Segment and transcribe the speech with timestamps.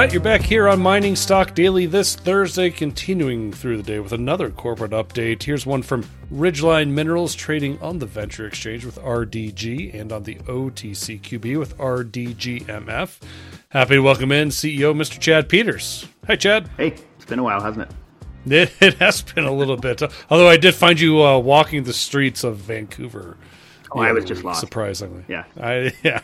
[0.00, 4.14] Right, you're back here on Mining Stock Daily this Thursday, continuing through the day with
[4.14, 5.42] another corporate update.
[5.42, 10.36] Here's one from Ridgeline Minerals, trading on the Venture Exchange with RDG and on the
[10.36, 13.18] OTCQB with RDGMF.
[13.68, 15.20] Happy to welcome in CEO Mr.
[15.20, 16.06] Chad Peters.
[16.26, 16.70] Hi, Chad.
[16.78, 17.86] Hey, it's been a while, hasn't
[18.46, 18.50] it?
[18.50, 20.00] It, it has been a little bit.
[20.30, 23.36] Although I did find you uh, walking the streets of Vancouver
[23.92, 24.60] Oh, I was just lost.
[24.60, 26.20] Surprisingly, yeah, I, yeah.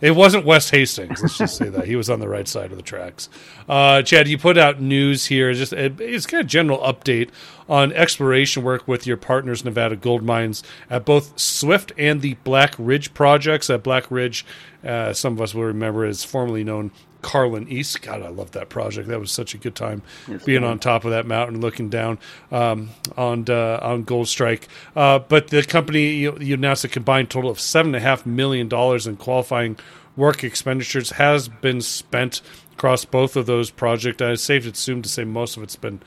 [0.00, 1.20] it wasn't West Hastings.
[1.20, 3.28] Let's just say that he was on the right side of the tracks.
[3.68, 5.52] Uh, Chad, you put out news here.
[5.52, 7.30] Just it's kind of general update
[7.68, 12.74] on exploration work with your partners, Nevada Gold Mines, at both Swift and the Black
[12.78, 13.68] Ridge projects.
[13.68, 14.46] At Black Ridge,
[14.84, 16.90] uh, some of us will remember is formerly known
[17.22, 18.02] Carlin East.
[18.02, 19.08] God, I love that project.
[19.08, 22.18] That was such a good time yes, being on top of that mountain, looking down
[22.50, 24.64] um, on uh, on Goldstrike.
[24.94, 28.26] Uh, but the company you, you, announced a combined total of seven and a half
[28.26, 29.78] million dollars in qualifying
[30.16, 34.20] work expenditures has been spent across both of those projects.
[34.20, 36.00] It's safe to assume to say most of it's been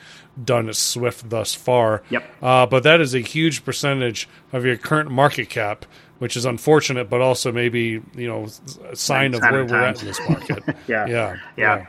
[0.44, 2.04] done at Swift thus far.
[2.10, 2.24] Yep.
[2.42, 5.86] Uh, but that is a huge percentage of your current market cap
[6.20, 8.48] which is unfortunate, but also maybe you know
[8.90, 10.64] a sign of where we're at in this market.
[10.88, 11.06] yeah.
[11.06, 11.08] yeah.
[11.08, 11.86] yeah, yeah,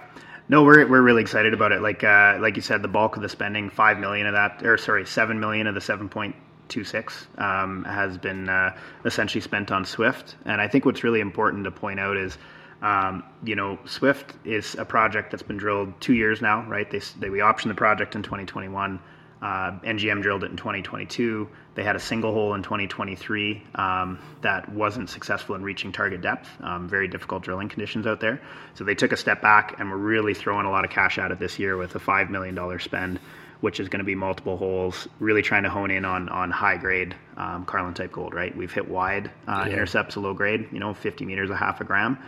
[0.49, 1.81] No, we're we're really excited about it.
[1.81, 4.77] Like uh, like you said, the bulk of the spending, five million of that, or
[4.77, 6.35] sorry, seven million of the seven point
[6.69, 10.35] two six um, has been uh, essentially spent on Swift.
[10.45, 12.39] And I think what's really important to point out is.
[12.83, 16.89] Um, you know, Swift is a project that's been drilled two years now, right?
[16.89, 19.01] They, they we optioned the project in 2021.
[19.41, 21.49] Uh, NGM drilled it in 2022.
[21.75, 26.49] They had a single hole in 2023 um, that wasn't successful in reaching target depth.
[26.61, 28.41] Um, very difficult drilling conditions out there.
[28.75, 31.31] So they took a step back and were really throwing a lot of cash at
[31.31, 33.21] it this year with a $5 million spend,
[33.61, 36.79] which is going to be multiple holes, really trying to hone in on, on high
[36.79, 38.57] grade um, Carlin type gold, right?
[38.57, 39.75] We've hit wide uh, yeah.
[39.75, 42.19] intercepts, a low grade, you know, 50 meters, a half a gram.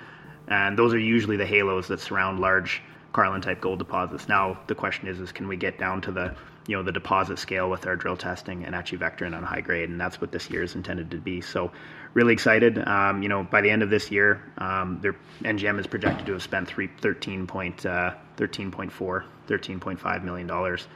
[0.46, 2.82] And those are usually the halos that surround large
[3.14, 4.28] Carlin type gold deposits.
[4.28, 6.34] Now, the question is, is can we get down to the
[6.68, 9.88] you know the deposit scale with our drill testing and actually vectoring on high grade,
[9.88, 11.40] and that's what this year is intended to be.
[11.40, 11.72] So,
[12.12, 12.78] really excited.
[12.86, 16.32] Um, you know, by the end of this year, um, their NGM is projected to
[16.34, 20.86] have spent three, 13 point, uh, 13.4, 13.5 million dollars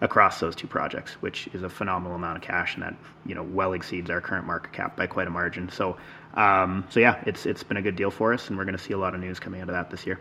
[0.00, 2.96] across those two projects, which is a phenomenal amount of cash, and that
[3.26, 5.68] you know well exceeds our current market cap by quite a margin.
[5.68, 5.98] So,
[6.34, 8.82] um, so yeah, it's it's been a good deal for us, and we're going to
[8.82, 10.18] see a lot of news coming out of that this year.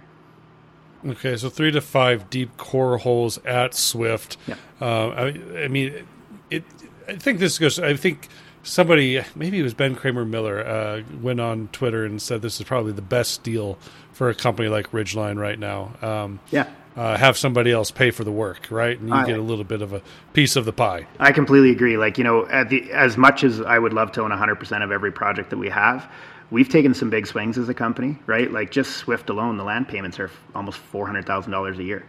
[1.06, 4.38] Okay, so three to five deep core holes at Swift.
[4.48, 4.56] Yeah.
[4.82, 6.08] Uh, I, I, mean,
[6.50, 6.64] it,
[7.08, 7.80] I think this goes.
[7.80, 8.28] I think
[8.64, 12.68] somebody, maybe it was Ben Kramer Miller, uh, went on Twitter and said this is
[12.68, 13.78] probably the best deal
[14.12, 15.94] for a company like Ridgeline right now.
[16.02, 16.70] Um, yeah.
[16.96, 19.00] Uh, have somebody else pay for the work, right?
[19.00, 20.02] And you I, get a little bit of a
[20.34, 21.06] piece of the pie.
[21.20, 21.96] I completely agree.
[21.96, 25.12] Like you know, the, as much as I would love to own 100% of every
[25.12, 26.12] project that we have,
[26.50, 28.52] we've taken some big swings as a company, right?
[28.52, 32.06] Like just Swift alone, the land payments are almost four hundred thousand dollars a year,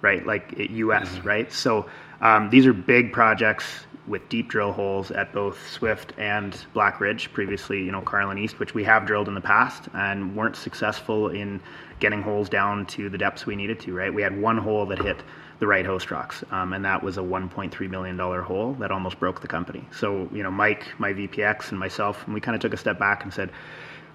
[0.00, 0.24] right?
[0.26, 1.08] Like U.S.
[1.08, 1.28] Mm-hmm.
[1.28, 1.52] right?
[1.52, 1.88] So
[2.20, 7.32] um, these are big projects with deep drill holes at both Swift and Black Ridge.
[7.32, 11.28] Previously, you know, Carlin East, which we have drilled in the past and weren't successful
[11.28, 11.60] in
[12.00, 13.94] getting holes down to the depths we needed to.
[13.94, 14.12] Right?
[14.12, 15.22] We had one hole that hit
[15.62, 19.20] the right host rocks, um, and that was a 1.3 million dollar hole that almost
[19.20, 19.86] broke the company.
[19.92, 22.98] So, you know, Mike, my VPX, and myself, and we kind of took a step
[22.98, 23.48] back and said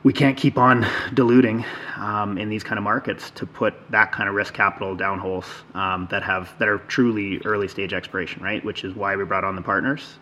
[0.03, 1.63] we can't keep on diluting
[1.95, 5.45] um, in these kind of markets to put that kind of risk capital down holes
[5.73, 8.61] um, that have that are truly early stage exploration, right?
[8.65, 10.17] Which is why we brought on the partners.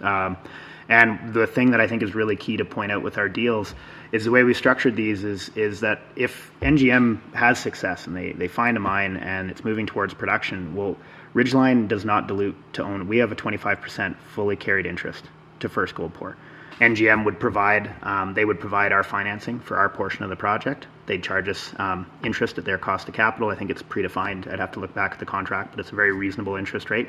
[0.88, 3.74] And the thing that I think is really key to point out with our deals
[4.12, 8.34] is the way we structured these is is that if NGM has success and they,
[8.34, 10.96] they find a mine and it's moving towards production, well,
[11.34, 13.08] Ridgeline does not dilute to own.
[13.08, 15.26] We have a 25% fully carried interest
[15.60, 16.38] to first gold pour.
[16.80, 20.88] NGM would provide, um, they would provide our financing for our portion of the project.
[21.06, 23.50] They'd charge us um, interest at their cost of capital.
[23.50, 24.52] I think it's predefined.
[24.52, 27.08] I'd have to look back at the contract, but it's a very reasonable interest rate.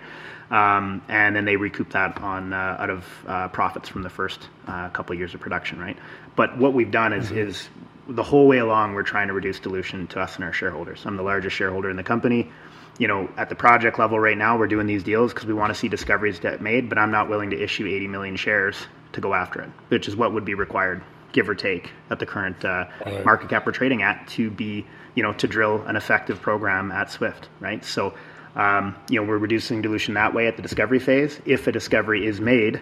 [0.50, 4.48] Um, and then they recoup that on uh, out of uh, profits from the first
[4.68, 5.96] uh, couple of years of production, right?
[6.36, 7.48] But what we've done is, mm-hmm.
[7.48, 7.68] is
[8.08, 11.04] the whole way along, we're trying to reduce dilution to us and our shareholders.
[11.04, 12.50] I'm the largest shareholder in the company
[12.98, 15.70] you know, at the project level right now, we're doing these deals because we want
[15.70, 18.74] to see discoveries get made, but I'm not willing to issue 80 million shares
[19.16, 21.02] to go after it, which is what would be required,
[21.32, 23.24] give or take, at the current uh, right.
[23.24, 27.10] market cap we're trading at to be, you know, to drill an effective program at
[27.10, 27.84] Swift, right?
[27.84, 28.14] So,
[28.54, 31.40] um, you know, we're reducing dilution that way at the discovery phase.
[31.44, 32.80] If a discovery is made,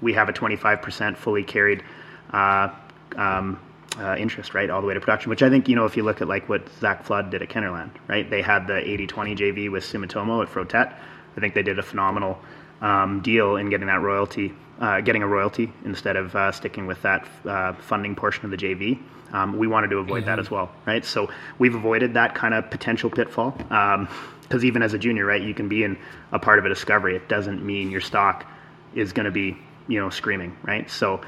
[0.00, 1.82] we have a 25% fully carried
[2.32, 2.68] uh,
[3.16, 3.58] um,
[3.98, 5.30] uh, interest, right, all the way to production.
[5.30, 7.48] Which I think, you know, if you look at like what Zach Flood did at
[7.48, 10.94] Kenorland, right, they had the 80-20 JV with Sumitomo at Frotet.
[11.36, 12.38] I think they did a phenomenal
[12.80, 17.28] um, deal in getting that royalty getting a royalty instead of uh, sticking with that
[17.44, 18.98] uh, funding portion of the JV.
[19.32, 21.04] Um, we wanted to avoid that as well, right?
[21.04, 23.52] So we've avoided that kind of potential pitfall.
[23.52, 25.98] Because um, even as a junior, right, you can be in
[26.32, 27.14] a part of a discovery.
[27.14, 28.44] It doesn't mean your stock
[28.94, 29.56] is going to be,
[29.86, 30.90] you know, screaming, right?
[30.90, 31.20] So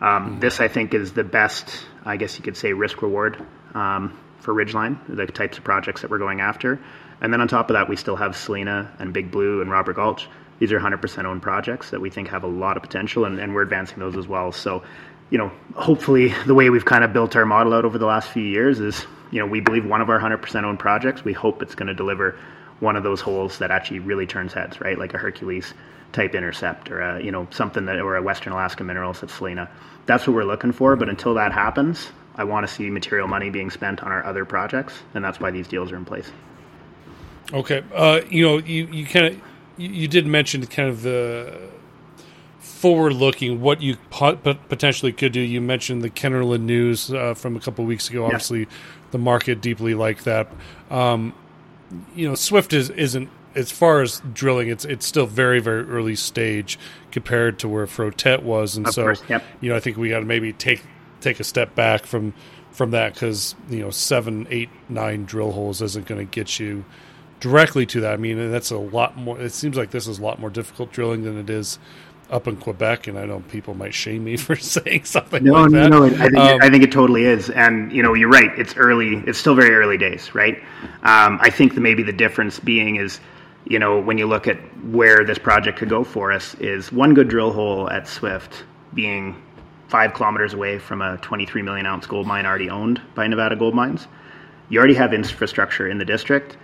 [0.00, 0.38] um, mm-hmm.
[0.40, 4.54] this, I think, is the best, I guess you could say, risk reward um, for
[4.54, 6.80] Ridgeline, the types of projects that we're going after.
[7.20, 9.92] And then on top of that, we still have Selena and Big Blue and Robber
[9.92, 10.28] Gulch.
[10.60, 13.54] These are 100% owned projects that we think have a lot of potential, and, and
[13.54, 14.52] we're advancing those as well.
[14.52, 14.84] So,
[15.30, 18.28] you know, hopefully the way we've kind of built our model out over the last
[18.28, 21.62] few years is, you know, we believe one of our 100% owned projects, we hope
[21.62, 22.38] it's going to deliver
[22.80, 24.98] one of those holes that actually really turns heads, right?
[24.98, 25.72] Like a Hercules
[26.12, 29.70] type intercept or a, you know, something that, or a Western Alaska Minerals at Selena.
[30.06, 30.96] That's what we're looking for.
[30.96, 34.44] But until that happens, I want to see material money being spent on our other
[34.44, 34.94] projects.
[35.14, 36.30] And that's why these deals are in place.
[37.52, 37.82] Okay.
[37.94, 39.42] Uh, you know, you, you kind of,
[39.80, 41.58] you, you did mention kind of the
[42.58, 45.40] forward looking what you potentially could do.
[45.40, 48.24] You mentioned the Kenorland news uh, from a couple weeks ago.
[48.24, 48.68] Obviously,
[49.10, 50.48] the market deeply like that.
[50.90, 51.34] Um,
[52.14, 54.68] you know, Swift is isn't as far as drilling.
[54.68, 56.78] It's it's still very very early stage
[57.10, 59.44] compared to where Frotet was, and of so course, yep.
[59.60, 60.82] you know I think we got to maybe take
[61.20, 62.34] take a step back from
[62.70, 66.84] from that because you know seven, eight, nine drill holes isn't going to get you
[67.40, 68.12] directly to that.
[68.12, 69.40] I mean, that's a lot more.
[69.40, 71.78] It seems like this is a lot more difficult drilling than it is
[72.30, 75.70] up in Quebec, and I know people might shame me for saying something no, like
[75.70, 75.90] no, that.
[75.90, 77.50] No, I think, um, I think it totally is.
[77.50, 78.56] And, you know, you're right.
[78.58, 79.16] It's early.
[79.26, 80.58] It's still very early days, right?
[81.02, 83.20] Um, I think that maybe the difference being is,
[83.64, 87.14] you know, when you look at where this project could go for us is one
[87.14, 88.64] good drill hole at Swift
[88.94, 89.40] being
[89.88, 93.74] five kilometers away from a 23 million ounce gold mine already owned by Nevada Gold
[93.74, 94.06] Mines.
[94.68, 96.56] You already have infrastructure in the district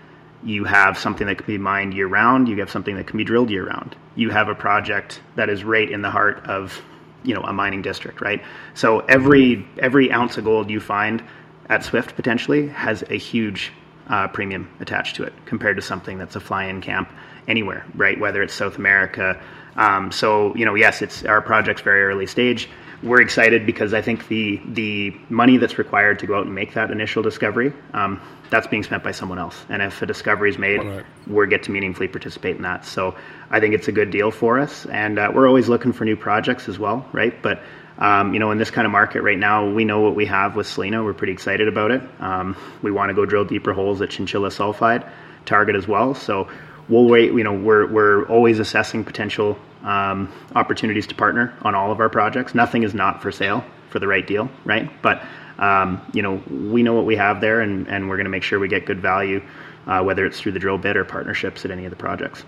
[0.46, 3.24] you have something that can be mined year round, you have something that can be
[3.24, 3.96] drilled year round.
[4.14, 6.80] You have a project that is right in the heart of,
[7.24, 8.40] you know, a mining district, right?
[8.74, 11.22] So every every ounce of gold you find
[11.68, 13.72] at Swift potentially has a huge
[14.08, 17.10] uh, premium attached to it compared to something that's a fly-in camp
[17.48, 18.18] anywhere, right?
[18.18, 19.42] Whether it's South America.
[19.74, 22.68] Um, so you know, yes, it's our project's very early stage.
[23.02, 26.74] We're excited because I think the the money that's required to go out and make
[26.74, 28.20] that initial discovery um,
[28.50, 29.64] that's being spent by someone else.
[29.68, 31.04] And if a discovery is made, right.
[31.26, 32.84] we get to meaningfully participate in that.
[32.86, 33.14] So
[33.50, 34.86] I think it's a good deal for us.
[34.86, 37.40] And uh, we're always looking for new projects as well, right?
[37.42, 37.62] But
[37.98, 40.54] um, you know, in this kind of market right now, we know what we have
[40.56, 41.02] with Selena.
[41.02, 42.02] We're pretty excited about it.
[42.20, 45.10] Um, we want to go drill deeper holes at Chinchilla Sulfide
[45.46, 46.14] target as well.
[46.14, 46.48] So
[46.88, 47.32] we'll wait.
[47.32, 52.08] You know, we're we're always assessing potential um, opportunities to partner on all of our
[52.08, 52.54] projects.
[52.54, 54.90] Nothing is not for sale for the right deal, right?
[55.02, 55.22] But
[55.58, 58.42] um, you know, we know what we have there, and, and we're going to make
[58.42, 59.42] sure we get good value,
[59.86, 62.44] uh, whether it's through the drill bit or partnerships at any of the projects.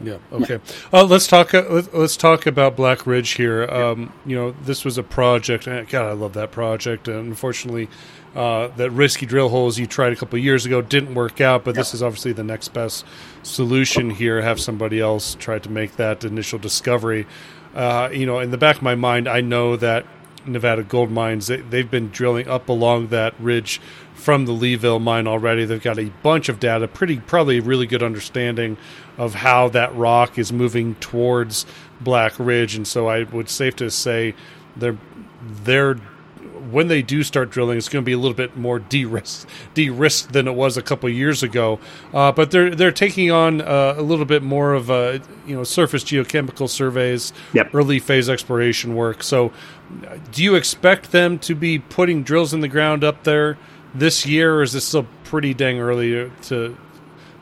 [0.00, 0.18] Yeah.
[0.32, 0.58] Okay.
[0.92, 1.54] Uh, let's talk.
[1.54, 3.64] Uh, let's talk about Black Ridge here.
[3.66, 5.66] Um, you know, this was a project.
[5.66, 7.08] God, I love that project.
[7.08, 7.88] And unfortunately,
[8.34, 11.64] uh, that risky drill holes you tried a couple years ago didn't work out.
[11.64, 13.04] But this is obviously the next best
[13.42, 14.42] solution here.
[14.42, 17.26] Have somebody else try to make that initial discovery.
[17.74, 20.04] Uh, you know, in the back of my mind, I know that
[20.46, 21.46] Nevada Gold Mines.
[21.46, 23.80] They, they've been drilling up along that ridge
[24.14, 25.64] from the Leeville mine already.
[25.64, 28.76] They've got a bunch of data, pretty probably a really good understanding
[29.18, 31.66] of how that rock is moving towards
[32.00, 34.34] Black Ridge, and so I would safe to say
[34.76, 34.98] they're
[35.64, 35.98] they're
[36.72, 40.32] when they do start drilling, it's going to be a little bit more de-risk, de-risked
[40.32, 41.78] than it was a couple years ago.
[42.12, 45.64] Uh, but they're they're taking on uh, a little bit more of a you know
[45.64, 47.74] surface geochemical surveys, yep.
[47.74, 49.22] early phase exploration work.
[49.22, 49.52] So,
[50.32, 53.58] do you expect them to be putting drills in the ground up there
[53.94, 56.76] this year, or is it still pretty dang early to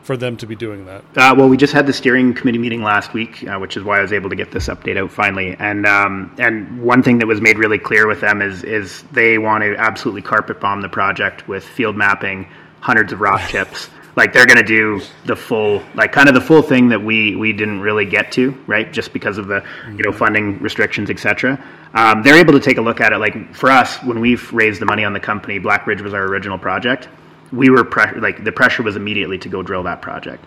[0.03, 1.03] for them to be doing that?
[1.15, 3.99] Uh, well, we just had the steering committee meeting last week, uh, which is why
[3.99, 5.55] I was able to get this update out finally.
[5.59, 9.37] And um, and one thing that was made really clear with them is is they
[9.37, 12.47] want to absolutely carpet bomb the project with field mapping,
[12.79, 13.89] hundreds of rock chips.
[14.13, 17.35] Like they're going to do the full, like kind of the full thing that we
[17.37, 18.91] we didn't really get to, right?
[18.91, 21.63] Just because of the you know funding restrictions, etc.
[21.93, 23.19] Um, they're able to take a look at it.
[23.19, 26.25] Like for us, when we've raised the money on the company, Black Ridge was our
[26.25, 27.07] original project
[27.51, 30.45] we were pre- like the pressure was immediately to go drill that project.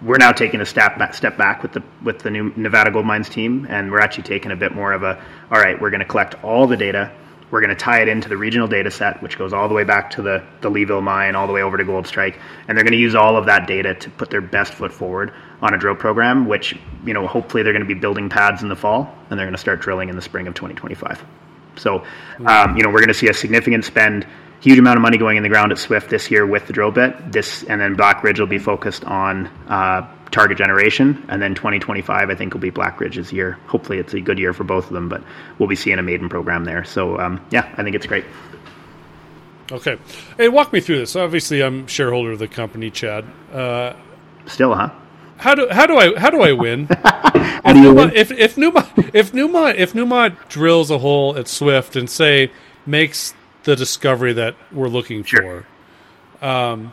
[0.00, 3.06] We're now taking a step back, step back with the with the new Nevada Gold
[3.06, 5.80] Mines team, and we're actually taking a bit more of a all right.
[5.80, 7.12] We're going to collect all the data.
[7.52, 9.84] We're going to tie it into the regional data set, which goes all the way
[9.84, 12.94] back to the, the Leeville mine, all the way over to Goldstrike, And they're going
[12.94, 15.94] to use all of that data to put their best foot forward on a drill
[15.94, 19.38] program, which, you know, hopefully they're going to be building pads in the fall and
[19.38, 21.22] they're going to start drilling in the spring of 2025.
[21.76, 22.02] So,
[22.46, 24.26] um, you know, we're going to see a significant spend
[24.62, 26.90] huge amount of money going in the ground at Swift this year with the drill
[26.90, 27.32] bit.
[27.32, 32.30] This and then Black Ridge will be focused on uh, Target Generation, and then 2025
[32.30, 33.58] I think will be Black Ridge's year.
[33.66, 35.22] Hopefully, it's a good year for both of them, but
[35.58, 36.84] we'll be seeing a maiden program there.
[36.84, 38.24] So um, yeah, I think it's great.
[39.70, 39.98] Okay,
[40.36, 41.16] hey, walk me through this.
[41.16, 43.24] Obviously, I'm shareholder of the company, Chad.
[43.52, 43.94] Uh,
[44.46, 44.90] Still, huh?
[45.42, 46.88] how do how do I how do I win?
[47.64, 48.10] How do you win?
[48.12, 52.50] if if Newmont if Newmont if Newmont drills a hole at Swift and say
[52.86, 55.64] makes the discovery that we're looking Sure.
[56.40, 56.92] for, um,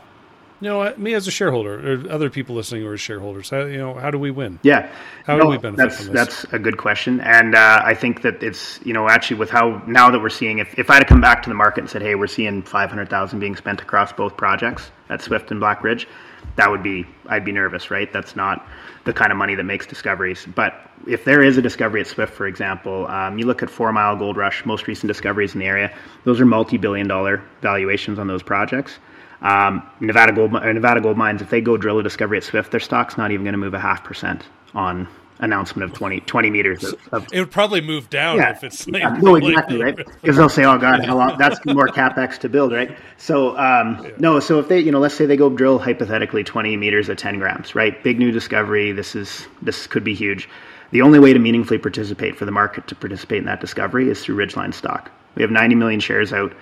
[0.62, 3.78] you know, me as a shareholder or other people listening who are shareholders, how, you
[3.78, 4.60] know, how do we win?
[4.62, 4.92] Yeah.
[5.26, 6.16] How do we benefit that's, from this?
[6.16, 7.22] That's a good question.
[7.22, 10.60] And uh, I think that it's, you know, actually with how now that we're seeing,
[10.60, 12.62] if, if I had to come back to the market and said, hey, we're seeing
[12.62, 16.08] 500,000 being spent across both projects at Swift and Black Ridge,
[16.56, 18.12] that would be, I'd be nervous, right?
[18.12, 18.68] That's not
[19.06, 20.46] the kind of money that makes discoveries.
[20.56, 23.92] But if there is a discovery at Swift, for example, um, you look at Four
[23.94, 28.20] Mile Gold Rush, most recent discoveries in the area, those are multi billion dollar valuations
[28.20, 29.00] on those projects.
[29.42, 32.80] Um, Nevada Gold Nevada Gold Mines, if they go drill a discovery at Swift, their
[32.80, 34.44] stock's not even going to move a half percent
[34.74, 35.08] on
[35.40, 38.88] announcement of 20, 20 meters of, of It would probably move down yeah, if it's
[38.88, 39.96] yeah, like, no, like- exactly, right?
[39.96, 41.38] Because they'll say, "Oh God, how long?
[41.38, 44.40] That's more capex to build, right?" So, um, no.
[44.40, 47.40] So if they, you know, let's say they go drill hypothetically 20 meters at 10
[47.40, 48.02] grams, right?
[48.04, 48.92] Big new discovery.
[48.92, 50.50] This is this could be huge.
[50.92, 54.24] The only way to meaningfully participate for the market to participate in that discovery is
[54.24, 55.12] through Ridgeline stock.
[55.36, 56.54] We have 90 million shares out,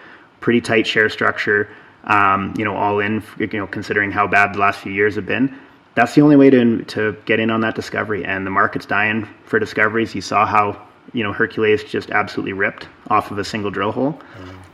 [0.41, 1.69] pretty tight share structure.
[2.03, 5.25] Um, you know, all in, you know, considering how bad the last few years have
[5.25, 5.57] been
[5.98, 8.24] that's the only way to to get in on that discovery.
[8.24, 10.13] And the market's dying for discoveries.
[10.13, 10.80] You saw how
[11.12, 14.22] you know Hercules just absolutely ripped off of a single drill hole.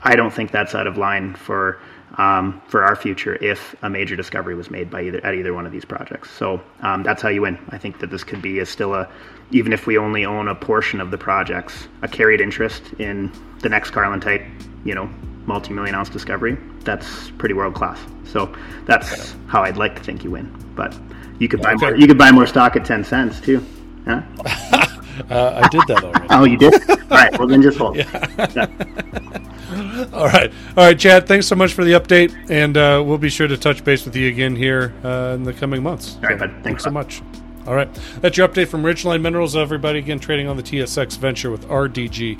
[0.04, 1.80] I don't think that's out of line for
[2.18, 5.66] um, for our future if a major discovery was made by either at either one
[5.66, 6.30] of these projects.
[6.30, 7.58] So um, that's how you win.
[7.70, 9.10] I think that this could be a, still a
[9.52, 13.70] even if we only own a portion of the projects, a carried interest in the
[13.70, 14.44] next Carlin type,
[14.84, 15.10] you know,
[15.46, 16.58] multi-million ounce discovery.
[16.82, 18.00] That's pretty world class.
[18.26, 18.54] So
[18.86, 20.54] that's how I'd like to think you win.
[20.76, 20.98] But
[21.40, 21.86] you could buy Okay.
[21.88, 23.64] more, you could buy more stock at ten cents too.
[24.06, 24.22] Huh?
[25.30, 26.28] uh, I did that already.
[26.30, 26.74] Oh, you did?
[26.90, 27.38] All right.
[27.38, 27.98] Well, then just hold.
[30.14, 31.28] All right, all right, Chad.
[31.28, 34.16] Thanks so much for the update, and uh, we'll be sure to touch base with
[34.16, 36.18] you again here uh, in the coming months.
[36.18, 36.52] All right, bud.
[36.52, 37.24] Thanks Thanks so much.
[37.66, 37.90] All right,
[38.22, 39.56] that's your update from Ridgeline Minerals.
[39.56, 42.40] Everybody again trading on the TSX Venture with RDG,